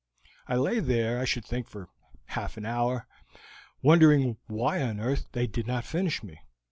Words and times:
I 0.47 0.55
lay 0.55 0.79
there 0.79 1.19
I 1.19 1.25
should 1.25 1.45
think 1.45 1.67
for 1.67 1.87
half 2.29 2.57
an 2.57 2.65
hour, 2.65 3.05
wondering 3.83 4.37
why 4.47 4.81
on 4.81 4.99
earth 4.99 5.27
they 5.33 5.45
did 5.45 5.67
not 5.67 5.85
finish 5.85 6.23
me. 6.23 6.39